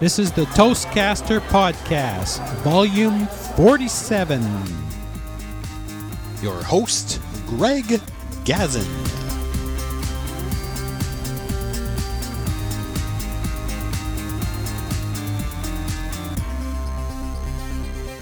This 0.00 0.20
is 0.20 0.30
the 0.30 0.44
Toastcaster 0.44 1.40
Podcast, 1.40 2.38
Volume 2.58 3.26
47. 3.56 4.40
Your 6.40 6.62
host, 6.62 7.20
Greg 7.46 7.84
Gazin. 8.44 8.86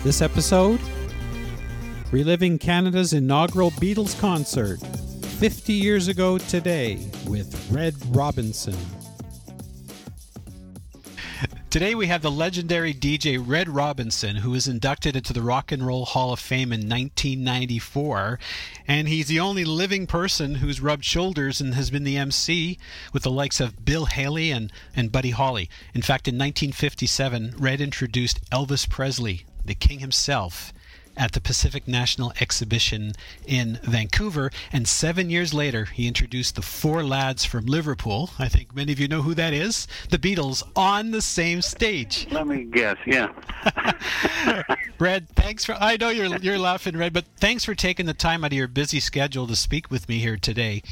This 0.02 0.22
episode, 0.22 0.80
reliving 2.10 2.58
Canada's 2.58 3.12
inaugural 3.12 3.70
Beatles 3.72 4.18
concert 4.18 4.80
50 4.80 5.74
years 5.74 6.08
ago 6.08 6.38
today 6.38 7.06
with 7.26 7.70
Red 7.70 7.94
Robinson. 8.16 8.78
Today 11.76 11.94
we 11.94 12.06
have 12.06 12.22
the 12.22 12.30
legendary 12.30 12.94
DJ 12.94 13.38
Red 13.38 13.68
Robinson, 13.68 14.36
who 14.36 14.52
was 14.52 14.66
inducted 14.66 15.14
into 15.14 15.34
the 15.34 15.42
Rock 15.42 15.70
and 15.70 15.86
Roll 15.86 16.06
Hall 16.06 16.32
of 16.32 16.40
Fame 16.40 16.72
in 16.72 16.88
1994, 16.88 18.38
and 18.88 19.06
he's 19.06 19.26
the 19.26 19.40
only 19.40 19.66
living 19.66 20.06
person 20.06 20.54
who's 20.54 20.80
rubbed 20.80 21.04
shoulders 21.04 21.60
and 21.60 21.74
has 21.74 21.90
been 21.90 22.04
the 22.04 22.16
MC 22.16 22.78
with 23.12 23.24
the 23.24 23.30
likes 23.30 23.60
of 23.60 23.84
Bill 23.84 24.06
Haley 24.06 24.50
and, 24.50 24.72
and 24.94 25.12
Buddy 25.12 25.32
Holly. 25.32 25.68
In 25.92 26.00
fact, 26.00 26.26
in 26.26 26.36
1957, 26.36 27.56
Red 27.58 27.82
introduced 27.82 28.50
Elvis 28.50 28.88
Presley, 28.88 29.44
the 29.62 29.74
king 29.74 29.98
himself, 29.98 30.72
at 31.16 31.32
the 31.32 31.40
Pacific 31.40 31.88
National 31.88 32.32
Exhibition 32.40 33.12
in 33.46 33.78
Vancouver. 33.82 34.50
And 34.72 34.86
seven 34.86 35.30
years 35.30 35.54
later, 35.54 35.86
he 35.86 36.06
introduced 36.06 36.56
the 36.56 36.62
four 36.62 37.02
lads 37.02 37.44
from 37.44 37.66
Liverpool. 37.66 38.30
I 38.38 38.48
think 38.48 38.74
many 38.74 38.92
of 38.92 39.00
you 39.00 39.08
know 39.08 39.22
who 39.22 39.34
that 39.34 39.52
is. 39.52 39.86
The 40.10 40.18
Beatles 40.18 40.62
on 40.74 41.10
the 41.10 41.22
same 41.22 41.62
stage. 41.62 42.26
Let 42.30 42.46
me 42.46 42.64
guess. 42.64 42.96
Yeah. 43.06 43.32
Red, 44.98 45.28
thanks 45.30 45.64
for. 45.64 45.74
I 45.74 45.96
know 45.96 46.10
you're 46.10 46.36
you're 46.38 46.58
laughing, 46.58 46.96
Red, 46.96 47.12
but 47.12 47.24
thanks 47.38 47.64
for 47.64 47.74
taking 47.74 48.06
the 48.06 48.14
time 48.14 48.44
out 48.44 48.52
of 48.52 48.56
your 48.56 48.68
busy 48.68 49.00
schedule 49.00 49.46
to 49.46 49.56
speak 49.56 49.90
with 49.90 50.08
me 50.08 50.18
here 50.18 50.36
today. 50.36 50.82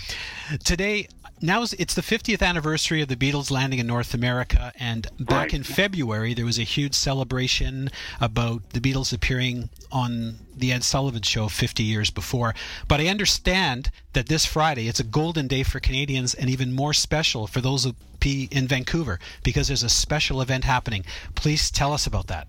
Today, 0.65 1.09
now 1.45 1.63
it's 1.63 1.95
the 1.95 2.03
50th 2.03 2.43
anniversary 2.43 3.03
of 3.03 3.09
the 3.09 3.17
Beatles 3.17 3.51
landing 3.51 3.79
in 3.79 3.87
North 3.87 4.15
America, 4.15 4.73
and 4.79 5.07
back 5.21 5.53
Right. 5.53 5.55
in 5.55 5.63
February 5.63 6.33
there 6.35 6.45
was 6.47 6.59
a 6.59 6.63
huge 6.65 6.95
celebration 6.95 7.91
about 8.21 8.71
the 8.71 8.81
Beatles 8.81 9.13
appearing 9.13 9.69
on 9.93 10.39
the 10.57 10.73
Ed 10.73 10.83
Sullivan 10.85 11.23
Show 11.23 11.49
50 11.49 11.83
years 11.83 12.11
before. 12.11 12.55
But 12.89 13.01
I 13.01 13.09
understand 13.09 13.91
that 14.15 14.27
this 14.27 14.47
Friday 14.47 14.89
it's 14.89 15.01
a 15.01 15.05
golden 15.05 15.47
day 15.47 15.63
for 15.63 15.81
Canadians, 15.81 16.33
and 16.35 16.49
even 16.49 16.73
more 16.73 16.95
special 16.95 17.47
for 17.47 17.61
those 17.61 17.85
who 17.85 17.95
be 18.21 18.49
in 18.51 18.67
Vancouver 18.67 19.21
because 19.43 19.69
there's 19.69 19.83
a 19.83 19.89
special 19.91 20.41
event 20.41 20.65
happening. 20.65 21.05
Please 21.35 21.71
tell 21.71 21.93
us 21.93 22.07
about 22.07 22.27
that. 22.29 22.49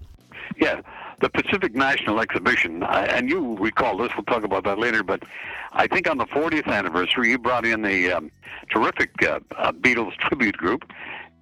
Yeah. 0.58 0.80
The 1.22 1.30
Pacific 1.30 1.74
National 1.74 2.20
Exhibition, 2.20 2.84
and 2.84 3.30
you 3.30 3.58
recall 3.58 3.98
this, 3.98 4.12
we'll 4.16 4.26
talk 4.26 4.44
about 4.44 4.66
that 4.66 4.78
later, 4.78 5.02
but 5.02 5.24
I 5.72 5.88
think 5.88 6.10
on 6.10 6.18
the 6.18 6.26
40th 6.26 6.68
anniversary, 6.68 7.30
you 7.30 7.38
brought 7.38 7.66
in 7.66 7.86
a 7.86 8.12
um, 8.12 8.32
terrific 8.70 9.12
uh, 9.24 9.40
uh, 9.58 9.72
Beatles 9.72 10.16
tribute 10.18 10.58
group 10.58 10.92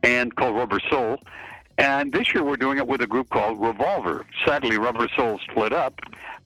and 0.04 0.36
called 0.36 0.56
Rubber 0.56 0.80
Soul. 0.90 1.20
And 1.78 2.14
this 2.14 2.34
year 2.34 2.44
we're 2.44 2.58
doing 2.58 2.78
it 2.78 2.88
with 2.88 3.02
a 3.02 3.08
group 3.08 3.30
called 3.30 3.60
Revolver. 3.60 4.26
Sadly, 4.46 4.78
Rubber 4.78 5.08
Soul 5.16 5.40
split 5.50 5.74
up, 5.74 6.00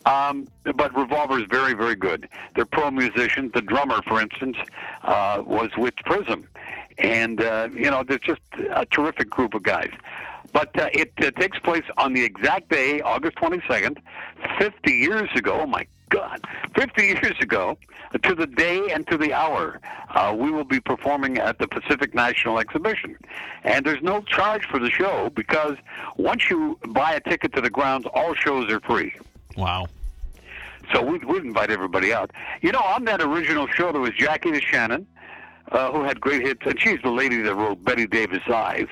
um, 0.06 0.48
but 0.64 0.96
Revolver 0.96 1.40
is 1.40 1.46
very, 1.50 1.74
very 1.74 1.96
good. 1.96 2.30
They're 2.56 2.66
pro 2.66 2.92
musicians. 2.92 3.52
The 3.54 3.62
drummer, 3.62 4.02
for 4.04 4.22
instance, 4.22 4.56
uh, 5.04 5.44
was 5.46 5.70
with 5.78 5.96
Prism. 6.06 6.48
And, 6.98 7.42
uh, 7.42 7.70
you 7.74 7.92
know, 7.92 8.04
they're 8.04 8.20
just 8.20 8.42
a 8.72 8.86
terrific 8.86 9.30
group 9.30 9.54
of 9.54 9.64
guys. 9.64 9.92
But 10.54 10.78
uh, 10.80 10.90
it 10.94 11.12
uh, 11.20 11.32
takes 11.32 11.60
place 11.60 11.84
on 11.98 12.14
the 12.14 12.24
exact 12.24 12.70
day, 12.70 13.02
August 13.02 13.38
22nd, 13.38 13.98
50 14.58 14.92
years 14.92 15.30
ago. 15.36 15.60
Oh, 15.62 15.68
my 15.68 15.86
God. 16.10 16.42
50 16.76 17.04
years 17.04 17.36
ago, 17.42 17.78
to 18.24 18.36
the 18.36 18.48
day 18.48 18.90
and 18.92 19.06
to 19.08 19.18
the 19.18 19.34
hour, 19.34 19.80
uh, 20.10 20.36
we 20.38 20.50
will 20.52 20.64
be 20.64 20.80
performing 20.80 21.38
at 21.38 21.60
the 21.60 21.68
Pacific 21.68 22.14
National 22.14 22.60
Exhibition. 22.60 23.18
And 23.64 23.86
there's 23.86 24.02
no 24.02 24.22
charge 24.22 24.66
for 24.66 24.80
the 24.80 24.90
show 24.90 25.30
because 25.36 25.76
once 26.16 26.50
you 26.50 26.80
buy 26.90 27.14
a 27.14 27.20
ticket 27.20 27.54
to 27.54 27.62
the 27.62 27.70
grounds, 27.70 28.06
all 28.14 28.34
shows 28.34 28.72
are 28.72 28.80
free. 28.80 29.14
Wow. 29.58 29.88
So 30.94 31.02
we'd, 31.02 31.26
we'd 31.26 31.44
invite 31.44 31.70
everybody 31.70 32.14
out. 32.14 32.32
You 32.62 32.72
know, 32.72 32.82
on 32.82 33.04
that 33.06 33.22
original 33.22 33.68
show, 33.68 33.92
there 33.92 34.02
was 34.02 34.14
Jackie 34.18 34.52
DeShannon, 34.52 35.06
uh, 35.72 35.92
who 35.92 36.04
had 36.04 36.22
great 36.22 36.42
hits, 36.44 36.62
and 36.66 36.80
she's 36.80 37.02
the 37.02 37.12
lady 37.12 37.42
that 37.42 37.54
wrote 37.56 37.84
Bette 37.84 38.08
Davis 38.08 38.44
Eyes. 38.48 38.88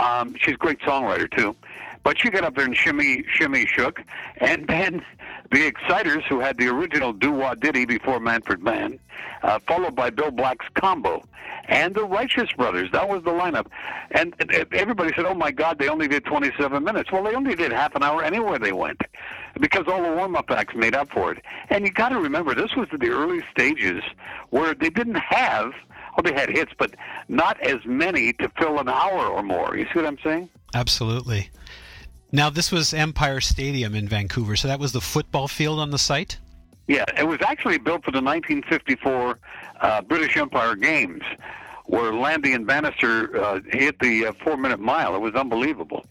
Um, 0.00 0.34
she's 0.38 0.54
a 0.54 0.58
great 0.58 0.80
songwriter, 0.80 1.30
too. 1.36 1.54
But 2.02 2.18
she 2.18 2.30
got 2.30 2.44
up 2.44 2.56
there 2.56 2.64
and 2.64 2.76
shimmy, 2.76 3.24
shimmy, 3.30 3.66
shook. 3.66 4.00
And 4.38 4.66
then 4.66 5.04
the 5.50 5.66
Exciters, 5.66 6.24
who 6.28 6.40
had 6.40 6.56
the 6.56 6.68
original 6.68 7.12
Do 7.12 7.32
Wah 7.32 7.54
Diddy 7.54 7.84
before 7.84 8.20
Manfred 8.20 8.62
Mann, 8.62 8.98
uh, 9.42 9.58
followed 9.66 9.94
by 9.94 10.10
Bill 10.10 10.30
Black's 10.30 10.66
Combo. 10.74 11.22
And 11.68 11.94
the 11.94 12.04
Righteous 12.04 12.50
Brothers, 12.56 12.90
that 12.92 13.08
was 13.08 13.22
the 13.22 13.30
lineup. 13.30 13.66
And 14.12 14.34
uh, 14.40 14.64
everybody 14.72 15.12
said, 15.14 15.26
oh 15.26 15.34
my 15.34 15.50
God, 15.50 15.78
they 15.78 15.88
only 15.88 16.08
did 16.08 16.24
27 16.24 16.82
minutes. 16.82 17.12
Well, 17.12 17.22
they 17.22 17.34
only 17.34 17.54
did 17.54 17.70
half 17.70 17.94
an 17.94 18.02
hour 18.02 18.22
anywhere 18.22 18.58
they 18.58 18.72
went 18.72 19.02
because 19.60 19.86
all 19.86 20.02
the 20.02 20.12
warm 20.12 20.36
up 20.36 20.50
acts 20.50 20.74
made 20.74 20.94
up 20.94 21.10
for 21.10 21.32
it. 21.32 21.44
And 21.68 21.84
you 21.84 21.92
got 21.92 22.10
to 22.10 22.18
remember, 22.18 22.54
this 22.54 22.74
was 22.76 22.88
the 22.90 23.10
early 23.10 23.42
stages 23.50 24.02
where 24.50 24.74
they 24.74 24.90
didn't 24.90 25.16
have, 25.16 25.72
well, 26.16 26.22
they 26.24 26.38
had 26.38 26.50
hits, 26.50 26.72
but 26.78 26.94
not 27.28 27.60
as 27.60 27.84
many 27.84 28.32
to 28.34 28.50
fill 28.58 28.78
an 28.78 28.88
hour 28.88 29.26
or 29.26 29.42
more. 29.42 29.76
You 29.76 29.84
see 29.86 29.92
what 29.96 30.06
I'm 30.06 30.18
saying? 30.22 30.48
Absolutely. 30.74 31.50
Now, 32.32 32.50
this 32.50 32.70
was 32.70 32.94
Empire 32.94 33.40
Stadium 33.40 33.94
in 33.94 34.08
Vancouver, 34.08 34.56
so 34.56 34.68
that 34.68 34.78
was 34.78 34.92
the 34.92 35.00
football 35.00 35.48
field 35.48 35.80
on 35.80 35.90
the 35.90 35.98
site? 35.98 36.38
Yeah, 36.86 37.04
it 37.16 37.26
was 37.26 37.38
actually 37.42 37.78
built 37.78 38.04
for 38.04 38.12
the 38.12 38.20
1954 38.20 39.38
uh, 39.80 40.02
British 40.02 40.36
Empire 40.36 40.76
Games, 40.76 41.22
where 41.86 42.12
Landy 42.12 42.52
and 42.52 42.66
Bannister 42.66 43.42
uh, 43.42 43.60
hit 43.72 43.98
the 43.98 44.26
uh, 44.26 44.32
four-minute 44.44 44.80
mile. 44.80 45.14
It 45.14 45.20
was 45.20 45.34
unbelievable. 45.34 46.06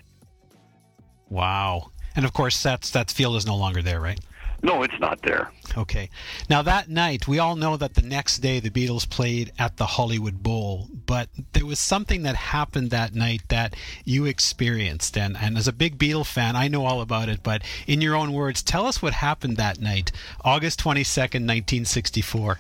Wow. 1.30 1.92
And 2.16 2.26
of 2.26 2.34
course, 2.34 2.62
that's 2.62 2.92
that 2.92 3.12
field 3.12 3.36
is 3.38 3.46
no 3.46 3.56
longer 3.56 3.82
there, 3.82 4.02
right? 4.02 4.20
No, 4.62 4.84
it's 4.84 5.00
not 5.00 5.22
there. 5.22 5.52
Okay. 5.78 6.10
Now, 6.50 6.62
that 6.62 6.90
night, 6.90 7.28
we 7.28 7.40
all 7.40 7.56
know 7.56 7.78
that 7.78 7.94
the 7.94 8.02
next 8.02 8.40
day 8.40 8.60
the 8.60 8.70
Beatles 8.70 9.10
played 9.10 9.52
at 9.58 9.78
the 9.78 9.86
Hollywood 9.86 10.44
Bowl, 10.44 10.90
but 11.06 11.30
there 11.54 11.66
was 11.66 11.80
something 11.80 12.24
that 12.24 12.36
happened 12.36 12.92
that 12.92 13.16
night 13.16 13.42
that 13.48 13.76
you 14.04 14.26
experienced. 14.26 15.18
And, 15.18 15.38
and 15.38 15.58
as 15.58 15.68
a 15.68 15.74
big 15.74 15.98
Beatle 15.98 16.26
fan, 16.26 16.56
I 16.56 16.68
know 16.68 16.86
all 16.86 17.02
about 17.02 17.30
it, 17.30 17.42
but 17.42 17.64
in 17.88 18.02
your 18.02 18.16
own 18.16 18.34
words, 18.34 18.62
tell 18.62 18.86
us 18.86 19.02
what 19.02 19.14
happened 19.14 19.58
that 19.58 19.80
night, 19.80 20.12
August 20.44 20.80
22nd, 20.82 21.46
1964. 21.46 22.60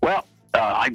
Well, 0.00 0.26
uh, 0.54 0.58
I 0.58 0.90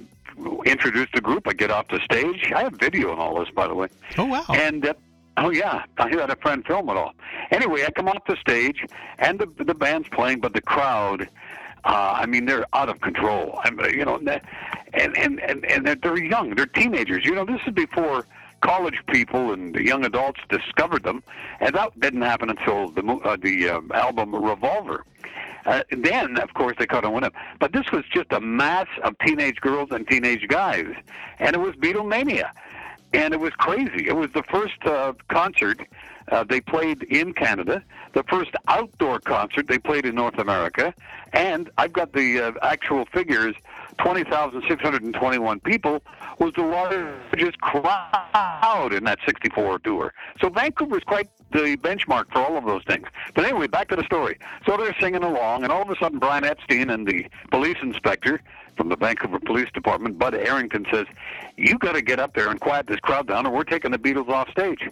introduced 0.65 1.13
the 1.13 1.21
group. 1.21 1.47
I 1.47 1.53
get 1.53 1.69
off 1.69 1.87
the 1.89 1.99
stage. 1.99 2.51
I 2.55 2.63
have 2.63 2.73
video 2.73 3.11
and 3.11 3.19
all 3.19 3.39
this, 3.39 3.49
by 3.49 3.67
the 3.67 3.75
way. 3.75 3.87
Oh, 4.17 4.25
wow. 4.25 4.45
And 4.49 4.85
uh, 4.85 4.93
oh 5.37 5.49
yeah, 5.49 5.83
I 5.97 6.09
had 6.09 6.29
a 6.29 6.35
friend 6.37 6.65
film 6.65 6.89
it 6.89 6.97
all. 6.97 7.13
Anyway, 7.51 7.83
I 7.85 7.91
come 7.91 8.07
off 8.07 8.25
the 8.27 8.37
stage, 8.37 8.85
and 9.19 9.39
the 9.39 9.63
the 9.63 9.73
band's 9.73 10.09
playing, 10.09 10.39
but 10.39 10.53
the 10.53 10.61
crowd. 10.61 11.29
Uh, 11.85 12.13
I 12.15 12.25
mean, 12.27 12.45
they're 12.45 12.65
out 12.73 12.87
of 12.87 13.01
control. 13.01 13.59
I'm, 13.65 13.77
uh, 13.77 13.87
you 13.87 14.05
know, 14.05 14.15
and 14.15 15.17
and 15.17 15.39
and 15.41 15.65
and 15.65 15.99
they're, 16.01 16.17
young. 16.17 16.55
They're 16.55 16.65
teenagers. 16.65 17.25
You 17.25 17.35
know, 17.35 17.45
this 17.45 17.59
is 17.67 17.73
before 17.73 18.25
college 18.61 18.99
people 19.07 19.51
and 19.51 19.75
young 19.75 20.05
adults 20.05 20.39
discovered 20.49 21.03
them, 21.03 21.23
and 21.59 21.75
that 21.75 21.99
didn't 21.99 22.21
happen 22.21 22.49
until 22.49 22.89
the 22.91 23.03
uh, 23.25 23.35
the 23.41 23.69
um, 23.69 23.91
album 23.93 24.33
Revolver. 24.33 25.03
Uh, 25.65 25.81
then, 25.91 26.37
of 26.39 26.53
course, 26.53 26.75
they 26.77 26.85
caught 26.85 27.05
on 27.05 27.13
with 27.13 27.23
him. 27.23 27.31
But 27.59 27.71
this 27.71 27.85
was 27.91 28.03
just 28.13 28.31
a 28.31 28.39
mass 28.41 28.87
of 29.03 29.17
teenage 29.25 29.61
girls 29.61 29.89
and 29.91 30.07
teenage 30.07 30.47
guys, 30.47 30.87
and 31.39 31.55
it 31.55 31.59
was 31.59 31.75
Beatlemania, 31.75 32.51
and 33.13 33.33
it 33.33 33.39
was 33.39 33.53
crazy. 33.53 34.07
It 34.07 34.15
was 34.15 34.31
the 34.33 34.43
first 34.43 34.83
uh, 34.85 35.13
concert 35.29 35.79
uh, 36.31 36.43
they 36.43 36.61
played 36.61 37.03
in 37.03 37.33
Canada, 37.33 37.83
the 38.13 38.23
first 38.23 38.51
outdoor 38.67 39.19
concert 39.19 39.67
they 39.67 39.77
played 39.77 40.05
in 40.05 40.15
North 40.15 40.39
America, 40.39 40.93
and 41.33 41.69
I've 41.77 41.93
got 41.93 42.13
the 42.13 42.39
uh, 42.39 42.51
actual 42.61 43.05
figures. 43.05 43.55
20,621 43.99 45.59
people 45.61 46.01
was 46.39 46.53
the 46.55 46.61
largest 46.61 47.59
crowd 47.61 48.93
in 48.93 49.03
that 49.03 49.19
64 49.25 49.79
tour. 49.79 50.13
So 50.41 50.49
Vancouver 50.49 50.97
is 50.97 51.03
quite 51.03 51.29
the 51.51 51.77
benchmark 51.77 52.31
for 52.31 52.39
all 52.39 52.57
of 52.57 52.65
those 52.65 52.83
things. 52.85 53.07
But 53.35 53.45
anyway, 53.45 53.67
back 53.67 53.89
to 53.89 53.95
the 53.95 54.03
story. 54.03 54.37
So 54.65 54.75
they're 54.77 54.95
singing 54.99 55.23
along, 55.23 55.63
and 55.63 55.71
all 55.71 55.81
of 55.83 55.89
a 55.89 55.95
sudden, 55.97 56.19
Brian 56.19 56.43
Epstein 56.43 56.89
and 56.89 57.07
the 57.07 57.27
police 57.51 57.77
inspector 57.81 58.41
from 58.75 58.89
the 58.89 58.95
Vancouver 58.95 59.39
Police 59.39 59.69
Department, 59.73 60.17
Bud 60.17 60.33
Arrington, 60.33 60.85
says, 60.91 61.05
"You 61.57 61.77
got 61.77 61.93
to 61.93 62.01
get 62.01 62.19
up 62.19 62.33
there 62.33 62.49
and 62.49 62.59
quiet 62.59 62.87
this 62.87 62.99
crowd 62.99 63.27
down, 63.27 63.45
or 63.45 63.51
we're 63.51 63.63
taking 63.63 63.91
the 63.91 63.99
Beatles 63.99 64.29
off 64.29 64.49
stage." 64.49 64.89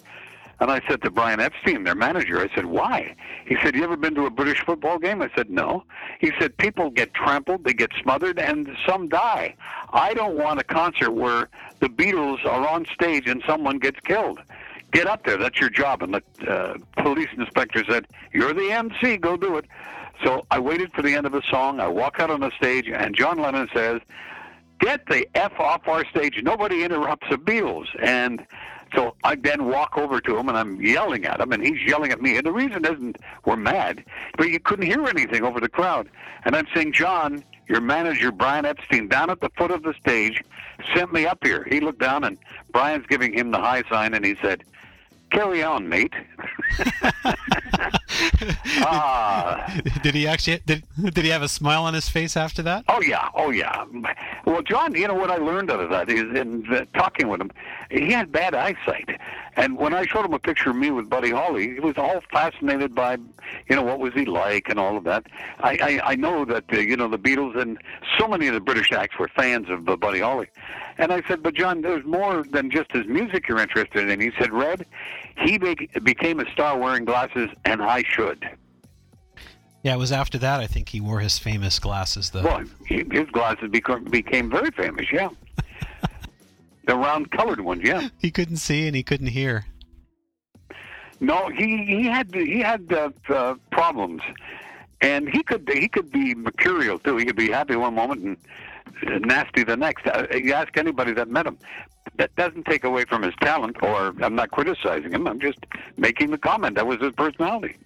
And 0.61 0.69
I 0.69 0.79
said 0.87 1.01
to 1.01 1.09
Brian 1.09 1.39
Epstein, 1.39 1.83
their 1.83 1.95
manager, 1.95 2.39
I 2.39 2.47
said, 2.53 2.67
why? 2.67 3.15
He 3.45 3.57
said, 3.63 3.75
you 3.75 3.83
ever 3.83 3.97
been 3.97 4.13
to 4.13 4.27
a 4.27 4.29
British 4.29 4.63
football 4.63 4.99
game? 4.99 5.21
I 5.21 5.29
said, 5.35 5.49
no. 5.49 5.83
He 6.19 6.31
said, 6.39 6.55
people 6.55 6.91
get 6.91 7.15
trampled, 7.15 7.63
they 7.63 7.73
get 7.73 7.89
smothered, 7.99 8.37
and 8.37 8.69
some 8.87 9.09
die. 9.09 9.55
I 9.91 10.13
don't 10.13 10.37
want 10.37 10.59
a 10.59 10.63
concert 10.63 11.11
where 11.11 11.49
the 11.79 11.87
Beatles 11.87 12.45
are 12.45 12.67
on 12.67 12.85
stage 12.93 13.27
and 13.27 13.41
someone 13.47 13.79
gets 13.79 13.99
killed. 14.01 14.39
get 14.91 15.07
up 15.07 15.25
there. 15.25 15.37
That's 15.37 15.59
your 15.59 15.69
job. 15.69 16.03
And 16.03 16.13
the 16.13 16.23
uh, 16.47 16.77
police 16.97 17.29
inspector 17.35 17.83
said, 17.89 18.07
"You're 18.33 18.53
the 18.53 18.71
MC. 18.71 19.17
Go 19.17 19.37
do 19.37 19.57
it." 19.57 19.65
So 20.23 20.45
I 20.51 20.59
waited 20.59 20.93
for 20.93 21.01
the 21.01 21.15
end 21.15 21.25
of 21.25 21.31
the 21.31 21.41
song. 21.49 21.79
I 21.79 21.87
walk 21.87 22.19
out 22.19 22.29
on 22.29 22.41
the 22.41 22.51
stage, 22.51 22.87
and 22.87 23.15
John 23.15 23.39
Lennon 23.39 23.67
says, 23.73 24.01
"Get 24.79 25.07
the 25.07 25.27
f 25.35 25.59
off 25.59 25.87
our 25.87 26.05
stage! 26.05 26.39
Nobody 26.43 26.83
interrupts 26.83 27.27
the 27.29 27.37
Beatles." 27.37 27.87
And 28.01 28.45
so 28.93 29.15
I 29.23 29.35
then 29.35 29.65
walk 29.65 29.97
over 29.97 30.19
to 30.21 30.37
him 30.37 30.49
and 30.49 30.57
I'm 30.57 30.81
yelling 30.81 31.25
at 31.25 31.39
him, 31.39 31.51
and 31.51 31.63
he's 31.63 31.81
yelling 31.87 32.11
at 32.11 32.21
me. 32.21 32.37
And 32.37 32.45
the 32.45 32.51
reason 32.51 32.85
isn't 32.85 33.17
we're 33.45 33.55
mad, 33.55 34.03
but 34.37 34.49
you 34.49 34.59
couldn't 34.59 34.85
hear 34.85 35.05
anything 35.07 35.43
over 35.43 35.59
the 35.59 35.69
crowd. 35.69 36.09
And 36.45 36.55
I'm 36.55 36.67
saying, 36.73 36.93
John, 36.93 37.43
your 37.67 37.81
manager 37.81 38.31
Brian 38.31 38.65
Epstein 38.65 39.07
down 39.07 39.29
at 39.29 39.39
the 39.39 39.49
foot 39.57 39.71
of 39.71 39.83
the 39.83 39.93
stage 39.93 40.43
sent 40.95 41.13
me 41.13 41.25
up 41.25 41.39
here. 41.43 41.65
He 41.69 41.79
looked 41.79 41.99
down 41.99 42.23
and 42.23 42.37
Brian's 42.71 43.05
giving 43.07 43.33
him 43.33 43.51
the 43.51 43.59
high 43.59 43.83
sign, 43.89 44.13
and 44.13 44.25
he 44.25 44.35
said, 44.41 44.63
"Carry 45.31 45.63
on, 45.63 45.87
mate." 45.87 46.13
ah. 48.77 49.81
Did 50.03 50.15
he 50.15 50.27
actually? 50.27 50.61
Did, 50.65 50.83
did 51.01 51.23
he 51.23 51.29
have 51.29 51.41
a 51.41 51.47
smile 51.47 51.83
on 51.83 51.93
his 51.93 52.09
face 52.09 52.35
after 52.37 52.61
that? 52.63 52.85
Oh 52.87 53.01
yeah, 53.01 53.29
oh 53.35 53.51
yeah. 53.51 53.85
Well, 54.45 54.61
John, 54.61 54.95
you 54.95 55.07
know 55.07 55.13
what 55.13 55.31
I 55.31 55.37
learned 55.37 55.71
out 55.71 55.79
of 55.79 55.89
that 55.89 56.09
is 56.09 56.21
in 56.35 56.65
uh, 56.73 56.85
talking 56.97 57.27
with 57.27 57.41
him, 57.41 57.51
he 57.89 58.11
had 58.11 58.31
bad 58.31 58.53
eyesight, 58.53 59.09
and 59.55 59.77
when 59.77 59.93
I 59.93 60.05
showed 60.05 60.25
him 60.25 60.33
a 60.33 60.39
picture 60.39 60.69
of 60.69 60.75
me 60.75 60.91
with 60.91 61.09
Buddy 61.09 61.31
Holly, 61.31 61.73
he 61.73 61.79
was 61.79 61.97
all 61.97 62.21
fascinated 62.31 62.95
by, 62.95 63.17
you 63.69 63.75
know, 63.75 63.83
what 63.83 63.99
was 63.99 64.13
he 64.13 64.25
like 64.25 64.69
and 64.69 64.79
all 64.79 64.97
of 64.97 65.03
that. 65.05 65.25
I 65.59 65.71
I, 65.81 66.11
I 66.11 66.15
know 66.15 66.45
that 66.45 66.65
uh, 66.71 66.77
you 66.77 66.97
know 66.97 67.07
the 67.07 67.19
Beatles 67.19 67.59
and 67.59 67.77
so 68.17 68.27
many 68.27 68.47
of 68.47 68.53
the 68.53 68.61
British 68.61 68.91
acts 68.91 69.17
were 69.19 69.29
fans 69.35 69.69
of 69.69 69.87
uh, 69.87 69.95
Buddy 69.95 70.19
Holly, 70.19 70.47
and 71.01 71.11
I 71.11 71.23
said, 71.27 71.41
but 71.41 71.55
John, 71.55 71.81
there's 71.81 72.05
more 72.05 72.43
than 72.43 72.69
just 72.69 72.91
his 72.91 73.07
music 73.07 73.47
you're 73.47 73.59
interested 73.59 74.07
in. 74.07 74.21
He 74.21 74.31
said, 74.37 74.53
Red, 74.53 74.85
he 75.35 75.57
be- 75.57 75.89
became 76.03 76.39
a 76.39 76.49
star 76.51 76.77
wearing 76.77 77.05
glasses, 77.05 77.49
and 77.65 77.81
I 77.81 78.03
should. 78.03 78.47
Yeah, 79.81 79.95
it 79.95 79.97
was 79.97 80.11
after 80.11 80.37
that 80.37 80.59
I 80.59 80.67
think 80.67 80.89
he 80.89 81.01
wore 81.01 81.19
his 81.19 81.39
famous 81.39 81.79
glasses, 81.79 82.29
though. 82.29 82.43
Well, 82.43 82.63
his 82.85 83.27
glasses 83.31 83.71
became 83.71 84.03
became 84.03 84.51
very 84.51 84.69
famous. 84.69 85.07
Yeah, 85.11 85.29
the 86.85 86.95
round 86.95 87.31
colored 87.31 87.61
ones. 87.61 87.81
Yeah. 87.83 88.09
He 88.19 88.29
couldn't 88.29 88.57
see 88.57 88.85
and 88.85 88.95
he 88.95 89.01
couldn't 89.01 89.27
hear. 89.27 89.65
No, 91.19 91.49
he 91.49 91.83
he 91.83 92.05
had 92.05 92.31
he 92.31 92.59
had 92.59 92.93
uh, 92.93 93.09
uh, 93.27 93.55
problems, 93.71 94.21
and 95.01 95.27
he 95.27 95.41
could 95.41 95.67
he 95.73 95.87
could 95.87 96.11
be 96.11 96.35
mercurial 96.35 96.99
too. 96.99 97.17
He 97.17 97.25
could 97.25 97.35
be 97.35 97.49
happy 97.49 97.75
one 97.75 97.95
moment 97.95 98.21
and 98.21 98.37
nasty 99.03 99.63
the 99.63 99.77
next. 99.77 100.05
Uh, 100.07 100.27
you 100.33 100.53
ask 100.53 100.77
anybody 100.77 101.13
that 101.13 101.29
met 101.29 101.45
him. 101.45 101.57
That 102.17 102.35
doesn't 102.35 102.65
take 102.65 102.83
away 102.83 103.05
from 103.05 103.21
his 103.21 103.33
talent, 103.41 103.77
or 103.81 104.13
I'm 104.21 104.35
not 104.35 104.51
criticizing 104.51 105.11
him. 105.11 105.27
I'm 105.27 105.39
just 105.39 105.59
making 105.97 106.31
the 106.31 106.37
comment. 106.37 106.75
That 106.75 106.87
was 106.87 106.99
his 106.99 107.13
personality. 107.13 107.77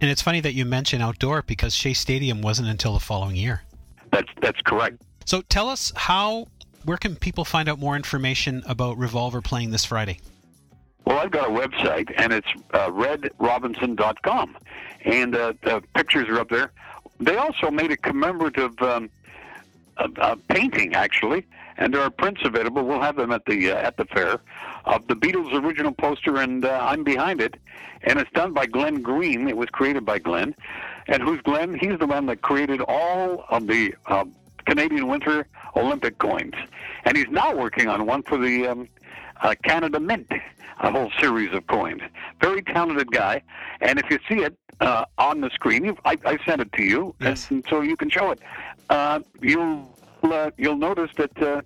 And 0.00 0.10
it's 0.10 0.22
funny 0.22 0.40
that 0.40 0.54
you 0.54 0.64
mention 0.64 1.00
outdoor 1.00 1.42
because 1.42 1.74
Shea 1.74 1.94
Stadium 1.94 2.42
wasn't 2.42 2.68
until 2.68 2.94
the 2.94 3.00
following 3.00 3.36
year. 3.36 3.62
That's 4.10 4.28
that's 4.40 4.60
correct. 4.62 5.02
So 5.24 5.42
tell 5.42 5.68
us 5.68 5.92
how, 5.94 6.48
where 6.84 6.96
can 6.96 7.16
people 7.16 7.44
find 7.44 7.68
out 7.68 7.78
more 7.78 7.96
information 7.96 8.62
about 8.66 8.98
Revolver 8.98 9.40
playing 9.40 9.70
this 9.70 9.84
Friday? 9.84 10.18
Well, 11.04 11.18
I've 11.18 11.30
got 11.30 11.48
a 11.48 11.52
website, 11.52 12.12
and 12.16 12.32
it's 12.32 12.46
uh, 12.72 12.88
redrobinson.com, 12.90 14.56
and 15.04 15.36
uh, 15.36 15.52
the 15.62 15.82
pictures 15.94 16.28
are 16.28 16.38
up 16.40 16.48
there. 16.48 16.72
They 17.18 17.36
also 17.36 17.70
made 17.70 17.90
a 17.90 17.96
commemorative 17.96 18.80
um, 18.82 19.10
a, 19.96 20.08
a 20.20 20.36
painting 20.36 20.94
actually, 20.94 21.46
and 21.76 21.92
there 21.92 22.00
are 22.00 22.10
prints 22.10 22.42
available. 22.44 22.84
We'll 22.84 23.00
have 23.00 23.16
them 23.16 23.32
at 23.32 23.44
the 23.46 23.72
uh, 23.72 23.76
at 23.76 23.96
the 23.96 24.04
fair 24.06 24.40
of 24.84 25.06
the 25.06 25.14
Beatles' 25.14 25.52
original 25.52 25.92
poster, 25.92 26.36
and 26.38 26.64
uh, 26.64 26.78
I'm 26.82 27.04
behind 27.04 27.40
it. 27.40 27.56
And 28.04 28.18
it's 28.18 28.30
done 28.32 28.52
by 28.52 28.66
Glenn 28.66 29.00
Green. 29.00 29.48
It 29.48 29.56
was 29.56 29.68
created 29.68 30.04
by 30.04 30.18
Glenn, 30.18 30.54
and 31.06 31.22
who's 31.22 31.40
Glenn? 31.42 31.78
He's 31.78 31.98
the 31.98 32.06
one 32.06 32.26
that 32.26 32.42
created 32.42 32.80
all 32.88 33.44
of 33.48 33.68
the 33.68 33.94
uh, 34.06 34.24
Canadian 34.66 35.06
Winter 35.06 35.46
Olympic 35.76 36.18
coins, 36.18 36.54
and 37.04 37.16
he's 37.16 37.28
now 37.30 37.54
working 37.54 37.88
on 37.88 38.06
one 38.06 38.22
for 38.22 38.38
the 38.38 38.66
um, 38.66 38.88
uh, 39.42 39.54
Canada 39.64 40.00
Mint, 40.00 40.30
a 40.80 40.90
whole 40.90 41.10
series 41.20 41.52
of 41.52 41.66
coins. 41.66 42.00
Very 42.40 42.62
talented 42.62 43.10
guy, 43.10 43.42
and 43.80 43.98
if 43.98 44.10
you 44.10 44.18
see 44.28 44.42
it 44.42 44.56
uh, 44.80 45.04
on 45.18 45.40
the 45.40 45.50
screen, 45.50 45.96
I, 46.04 46.18
I 46.24 46.38
sent 46.44 46.60
it 46.60 46.72
to 46.74 46.82
you, 46.82 47.14
yes. 47.20 47.50
and 47.50 47.64
so 47.68 47.80
you 47.80 47.96
can 47.96 48.10
show 48.10 48.30
it. 48.30 48.40
Uh, 48.88 49.20
you'll 49.40 49.98
uh, 50.22 50.50
you'll 50.56 50.76
notice 50.76 51.10
that 51.16 51.42
uh, 51.42 51.62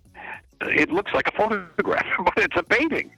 it 0.62 0.90
looks 0.90 1.12
like 1.12 1.28
a 1.28 1.32
photograph, 1.32 2.06
but 2.24 2.38
it's 2.38 2.56
a 2.56 2.62
painting. 2.62 3.10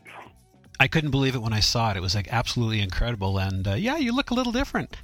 I 0.80 0.86
couldn't 0.86 1.10
believe 1.10 1.34
it 1.34 1.42
when 1.42 1.52
I 1.52 1.60
saw 1.60 1.90
it. 1.90 1.96
It 1.96 2.00
was 2.00 2.14
like 2.14 2.28
absolutely 2.32 2.80
incredible, 2.80 3.38
and 3.38 3.66
uh, 3.66 3.74
yeah, 3.74 3.96
you 3.96 4.14
look 4.14 4.30
a 4.30 4.34
little 4.34 4.52
different. 4.52 4.96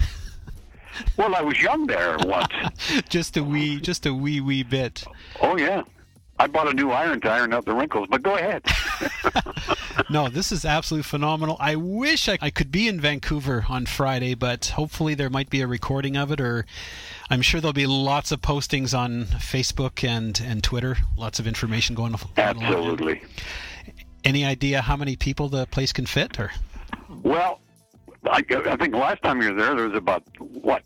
well, 1.16 1.34
I 1.34 1.42
was 1.42 1.60
young 1.60 1.86
there 1.86 2.16
once. 2.20 2.52
just 3.08 3.36
a 3.36 3.42
wee, 3.42 3.80
just 3.80 4.06
a 4.06 4.14
wee, 4.14 4.40
wee 4.40 4.62
bit. 4.62 5.04
Oh 5.40 5.56
yeah. 5.56 5.82
I 6.38 6.48
bought 6.48 6.68
a 6.68 6.74
new 6.74 6.90
iron 6.90 7.20
to 7.20 7.30
iron 7.30 7.52
out 7.52 7.64
the 7.64 7.74
wrinkles, 7.74 8.08
but 8.10 8.22
go 8.22 8.34
ahead. 8.34 8.64
no, 10.10 10.28
this 10.28 10.52
is 10.52 10.64
absolutely 10.64 11.04
phenomenal. 11.04 11.56
I 11.60 11.76
wish 11.76 12.28
I, 12.28 12.38
I 12.40 12.50
could 12.50 12.70
be 12.70 12.88
in 12.88 13.00
Vancouver 13.00 13.66
on 13.68 13.86
Friday, 13.86 14.34
but 14.34 14.66
hopefully 14.66 15.14
there 15.14 15.30
might 15.30 15.50
be 15.50 15.60
a 15.60 15.66
recording 15.66 16.16
of 16.16 16.30
it, 16.30 16.40
or 16.40 16.66
I'm 17.30 17.42
sure 17.42 17.60
there'll 17.60 17.72
be 17.72 17.86
lots 17.86 18.32
of 18.32 18.40
postings 18.40 18.96
on 18.96 19.24
Facebook 19.24 20.06
and, 20.06 20.40
and 20.44 20.62
Twitter. 20.62 20.96
Lots 21.16 21.38
of 21.38 21.46
information 21.46 21.94
going, 21.94 22.14
on. 22.14 22.20
Absolutely. 22.36 23.22
Any 24.24 24.44
idea 24.44 24.80
how 24.80 24.96
many 24.96 25.16
people 25.16 25.48
the 25.48 25.66
place 25.66 25.92
can 25.92 26.06
fit, 26.06 26.38
or? 26.38 26.52
Well, 27.22 27.60
I, 28.24 28.42
I 28.48 28.76
think 28.76 28.94
last 28.94 29.22
time 29.22 29.42
you 29.42 29.52
were 29.52 29.60
there, 29.60 29.74
there 29.74 29.88
was 29.88 29.96
about 29.96 30.22
what 30.38 30.82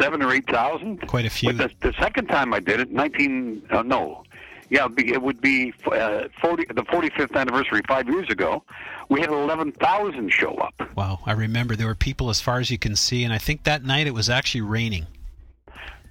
seven 0.00 0.22
or 0.22 0.32
eight 0.32 0.46
thousand. 0.48 1.06
Quite 1.06 1.26
a 1.26 1.30
few. 1.30 1.52
But 1.52 1.70
the, 1.80 1.90
the 1.90 1.94
second 1.98 2.26
time 2.26 2.52
I 2.52 2.60
did 2.60 2.80
it, 2.80 2.90
nineteen 2.90 3.62
uh, 3.70 3.82
no, 3.82 4.24
yeah, 4.70 4.88
it 4.96 5.22
would 5.22 5.40
be 5.40 5.72
uh, 5.86 6.28
forty 6.40 6.64
the 6.64 6.84
forty 6.84 7.10
fifth 7.10 7.34
anniversary 7.34 7.82
five 7.88 8.08
years 8.08 8.28
ago. 8.30 8.62
We 9.08 9.20
had 9.20 9.30
eleven 9.30 9.72
thousand 9.72 10.32
show 10.32 10.54
up. 10.56 10.74
Wow, 10.96 11.20
I 11.26 11.32
remember 11.32 11.76
there 11.76 11.86
were 11.86 11.94
people 11.94 12.30
as 12.30 12.40
far 12.40 12.58
as 12.58 12.70
you 12.70 12.78
can 12.78 12.96
see, 12.96 13.24
and 13.24 13.32
I 13.32 13.38
think 13.38 13.64
that 13.64 13.84
night 13.84 14.06
it 14.06 14.14
was 14.14 14.28
actually 14.28 14.62
raining. 14.62 15.06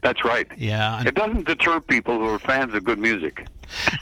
That's 0.02 0.24
right. 0.24 0.48
Yeah. 0.58 1.04
It 1.06 1.16
doesn't 1.16 1.48
deter 1.48 1.80
people 1.80 2.18
who 2.18 2.30
are 2.30 2.40
fans 2.40 2.74
of 2.74 2.84
good 2.84 3.00
music. 3.00 3.46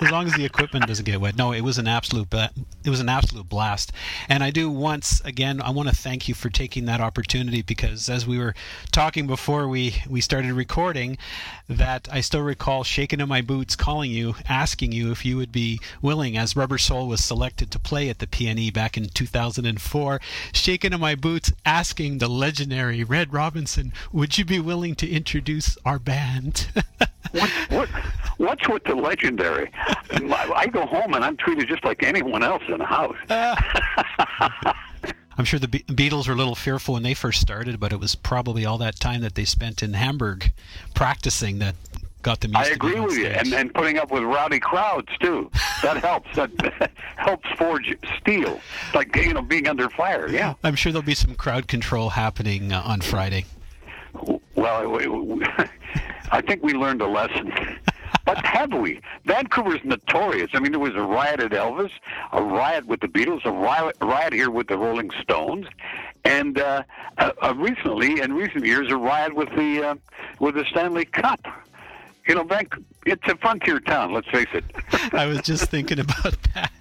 As 0.01 0.11
long 0.11 0.27
as 0.27 0.33
the 0.33 0.45
equipment 0.45 0.87
doesn't 0.87 1.05
get 1.05 1.21
wet. 1.21 1.35
No, 1.35 1.51
it 1.51 1.61
was 1.61 1.77
an 1.77 1.87
absolute 1.87 2.33
it 2.33 2.89
was 2.89 2.99
an 2.99 3.09
absolute 3.09 3.49
blast. 3.49 3.91
And 4.29 4.43
I 4.43 4.51
do 4.51 4.69
once 4.69 5.21
again 5.21 5.61
I 5.61 5.69
want 5.69 5.89
to 5.89 5.95
thank 5.95 6.27
you 6.27 6.35
for 6.35 6.49
taking 6.49 6.85
that 6.85 7.01
opportunity 7.01 7.61
because 7.61 8.09
as 8.09 8.27
we 8.27 8.37
were 8.37 8.55
talking 8.91 9.27
before 9.27 9.67
we 9.67 9.95
we 10.09 10.21
started 10.21 10.53
recording 10.53 11.17
that 11.67 12.07
I 12.11 12.21
still 12.21 12.41
recall 12.41 12.83
shaking 12.83 13.19
in 13.19 13.27
my 13.27 13.41
boots 13.41 13.75
calling 13.75 14.11
you 14.11 14.35
asking 14.47 14.91
you 14.91 15.11
if 15.11 15.25
you 15.25 15.37
would 15.37 15.51
be 15.51 15.79
willing 16.01 16.37
as 16.37 16.55
Rubber 16.55 16.77
Soul 16.77 17.07
was 17.07 17.23
selected 17.23 17.71
to 17.71 17.79
play 17.79 18.09
at 18.09 18.19
the 18.19 18.27
PNE 18.27 18.73
back 18.73 18.97
in 18.97 19.09
2004 19.09 20.21
shaking 20.53 20.93
in 20.93 20.99
my 20.99 21.15
boots 21.15 21.51
asking 21.65 22.17
the 22.17 22.27
legendary 22.27 23.03
Red 23.03 23.33
Robinson 23.33 23.93
would 24.11 24.37
you 24.37 24.45
be 24.45 24.59
willing 24.59 24.95
to 24.95 25.09
introduce 25.09 25.77
our 25.85 25.99
band 25.99 26.67
what, 27.35 27.49
what, 27.69 27.89
what's 28.37 28.69
with 28.69 28.83
the 28.83 28.95
legendary? 28.95 29.71
I 30.11 30.67
go 30.67 30.85
home 30.85 31.13
and 31.13 31.23
I'm 31.23 31.37
treated 31.37 31.67
just 31.67 31.83
like 31.83 32.03
anyone 32.03 32.43
else 32.43 32.63
in 32.67 32.79
the 32.79 32.85
house. 32.85 33.17
I'm 35.37 35.43
sure 35.43 35.59
the 35.59 35.67
Be- 35.67 35.83
Beatles 35.83 36.27
were 36.27 36.33
a 36.33 36.37
little 36.37 36.55
fearful 36.55 36.93
when 36.93 37.03
they 37.03 37.13
first 37.13 37.41
started, 37.41 37.79
but 37.79 37.91
it 37.91 37.99
was 37.99 38.15
probably 38.15 38.65
all 38.65 38.77
that 38.77 38.99
time 38.99 39.21
that 39.21 39.35
they 39.35 39.45
spent 39.45 39.83
in 39.83 39.93
Hamburg 39.93 40.51
practicing 40.93 41.59
that 41.59 41.75
got 42.21 42.39
them 42.39 42.53
used 42.53 42.71
I 42.71 42.73
agree 42.73 42.99
with 42.99 43.17
you, 43.17 43.27
and, 43.27 43.53
and 43.53 43.73
putting 43.73 43.99
up 43.99 44.11
with 44.11 44.23
rowdy 44.23 44.59
crowds 44.59 45.09
too. 45.19 45.51
That 45.83 45.97
helps. 45.97 46.33
That 46.35 46.91
helps 47.17 47.47
forge 47.57 47.95
steel, 48.19 48.59
like 48.93 49.15
you 49.15 49.33
know, 49.33 49.41
being 49.41 49.67
under 49.67 49.89
fire. 49.89 50.27
Yeah, 50.27 50.55
I'm 50.63 50.75
sure 50.75 50.91
there'll 50.91 51.05
be 51.05 51.15
some 51.15 51.35
crowd 51.35 51.67
control 51.67 52.09
happening 52.09 52.73
uh, 52.73 52.81
on 52.83 53.01
Friday. 53.01 53.45
Well, 54.55 55.39
I 56.35 56.41
think 56.41 56.63
we 56.63 56.73
learned 56.73 57.01
a 57.01 57.07
lesson. 57.07 57.53
but 58.25 58.37
have 58.45 58.73
we? 58.73 58.99
Vancouver's 59.23 59.79
notorious. 59.85 60.49
I 60.53 60.59
mean, 60.59 60.73
there 60.73 60.81
was 60.81 60.93
a 60.93 61.01
riot 61.01 61.39
at 61.39 61.51
Elvis, 61.51 61.91
a 62.33 62.43
riot 62.43 62.85
with 62.85 62.99
the 62.99 63.07
Beatles, 63.07 63.45
a 63.45 63.51
riot, 63.51 63.95
a 64.01 64.05
riot 64.05 64.33
here 64.33 64.49
with 64.51 64.67
the 64.67 64.77
Rolling 64.77 65.11
Stones, 65.21 65.65
and 66.25 66.59
uh, 66.59 66.83
uh, 67.19 67.31
uh, 67.41 67.53
recently, 67.55 68.19
in 68.19 68.33
recent 68.33 68.65
years, 68.65 68.91
a 68.91 68.97
riot 68.97 69.33
with 69.33 69.47
the 69.51 69.81
uh, 69.81 69.95
with 70.39 70.55
the 70.55 70.65
Stanley 70.65 71.05
Cup. 71.05 71.39
You 72.27 72.35
know, 72.35 72.43
Vancouver, 72.43 72.83
it's 73.05 73.25
a 73.29 73.37
frontier 73.37 73.79
town. 73.79 74.11
Let's 74.11 74.27
face 74.27 74.49
it. 74.51 74.65
I 75.13 75.27
was 75.27 75.39
just 75.41 75.71
thinking 75.71 75.99
about 75.99 76.35
that. 76.53 76.71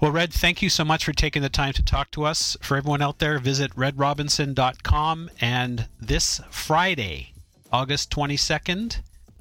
Well, 0.00 0.12
Red, 0.12 0.32
thank 0.32 0.62
you 0.62 0.70
so 0.70 0.84
much 0.84 1.04
for 1.04 1.12
taking 1.12 1.42
the 1.42 1.50
time 1.50 1.74
to 1.74 1.82
talk 1.82 2.10
to 2.12 2.24
us. 2.24 2.56
For 2.62 2.78
everyone 2.78 3.02
out 3.02 3.18
there, 3.18 3.38
visit 3.38 3.70
redrobinson.com. 3.72 5.30
And 5.40 5.88
this 6.00 6.40
Friday, 6.50 7.33
August 7.74 8.08
22nd, 8.12 9.00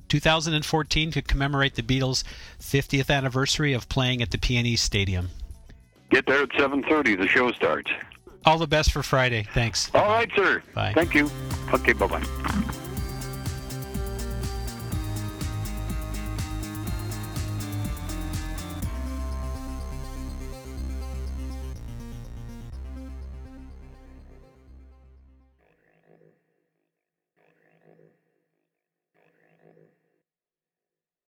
2014, 0.09 1.11
to 1.11 1.21
commemorate 1.21 1.75
the 1.75 1.83
Beatles' 1.83 2.23
50th 2.59 3.15
anniversary 3.15 3.73
of 3.73 3.87
playing 3.89 4.23
at 4.23 4.31
the 4.31 4.39
PNE 4.39 4.75
Stadium. 4.79 5.29
Get 6.09 6.25
there 6.25 6.41
at 6.41 6.49
7:30. 6.53 7.15
The 7.15 7.27
show 7.27 7.51
starts. 7.51 7.91
All 8.43 8.57
the 8.57 8.65
best 8.65 8.91
for 8.91 9.03
Friday. 9.03 9.45
Thanks. 9.53 9.91
All 9.93 10.07
right, 10.07 10.31
sir. 10.35 10.63
Bye. 10.73 10.93
Thank 10.95 11.13
you. 11.13 11.29
Okay, 11.75 11.93
bye 11.93 12.07
bye. 12.07 12.73